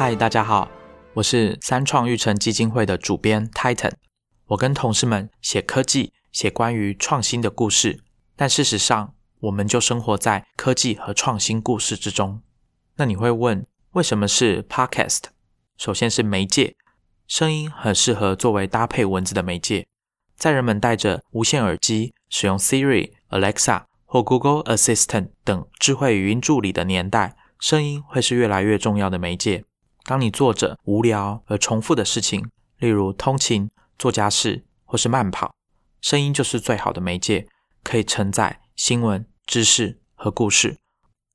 [0.00, 0.70] 嗨，大家好，
[1.12, 3.92] 我是三创育成基金会的主编 Titan。
[4.46, 8.02] 我跟同事们写科技，写关于创新的故事，
[8.34, 12.40] 但事实上，我们就生活在科技和创新故事之中。
[12.96, 15.24] 那你会问，为什么是 Podcast？
[15.76, 16.76] 首先是媒介，
[17.26, 19.86] 声音很适合作为搭配文字的媒介。
[20.34, 29.66] 在人们戴着无线耳机，使用 Siri、Alexa 或 Google Assistant 等智慧语音助理的年代，声音会是越来越重要的媒介。
[30.04, 35.54] 当你做着无聊而重复的事情，例如通勤、做家事或是慢跑，
[36.00, 37.46] 声音就是最好的媒介，
[37.84, 40.78] 可以承载新闻、知识和故事。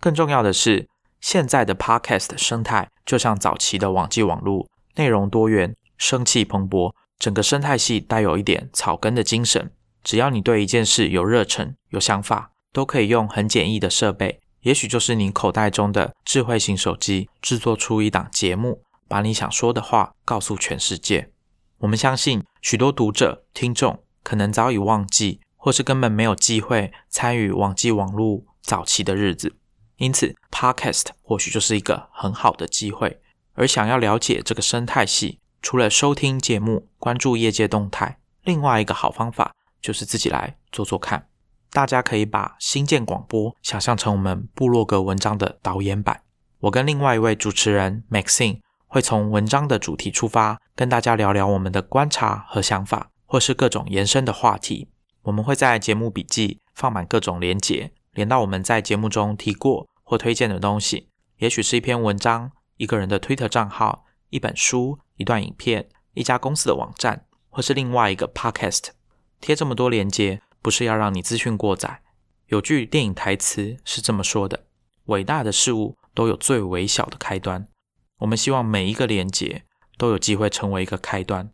[0.00, 0.88] 更重要的是，
[1.20, 9.72] 现在的 Podcast 生态就像早期的网际网络，内容多元、生气蓬勃，整个生态系带有一点草根的精神。
[10.02, 14.40] 只要你对一件事有热忱、有想法，都可以用很简易的设备。
[14.62, 21.30] 也许就是你口袋中的智慧型手机，制作出一档节目，把你想说的话告诉全世界。
[21.78, 29.56] 我们相信，许多读者、听众可能早已忘记，或是根本没有机会参与网际网络早期的日子。
[29.96, 33.20] 因此，Podcast 或许就是一个很好的机会。
[33.54, 41.26] 而想要了解这个生态系，除了收听节目、关注业界动态，另外一个好方法就是自己来做做看。
[41.72, 46.22] 大家可以把新建广播想象成我们部落格文章的导演版。
[46.60, 54.90] 我跟另外一位主持人 Maxine 会从文章的主题出发，跟大家聊聊我们的观察和想法，或是各种延伸的话题。
[55.22, 61.08] 我们会在节目笔记放满各种连结，连到我们在节目中提过或推荐的东西。
[61.38, 68.88] 也许是一篇文章、一个人的 Twitter 账号、一本书、一段影片、一家公司的网站，或是另外一个 Podcast。
[69.40, 70.42] 贴这么多连接。
[70.62, 72.00] 不是要让你资讯过载。
[72.46, 74.66] 有句电影台词是这么说的
[75.06, 77.66] ：“伟大的事物都有最微小的开端。”
[78.20, 79.64] 我们希望每一个连接
[79.98, 81.50] 都有机会成为一个开端。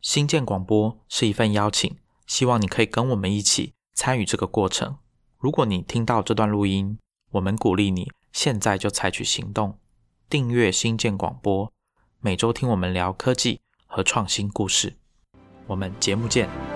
[0.00, 1.96] 新建广播是一份邀请，
[2.26, 4.98] 希望你可以跟我们一起参与这个过程。
[5.38, 6.98] 如果你听到这段录音，
[7.30, 9.78] 我们鼓励你现在就采取行动，
[10.28, 11.72] 订阅新建广播，
[12.20, 14.96] 每周听我们聊科技和创新故事。
[15.68, 16.71] 我们节目见。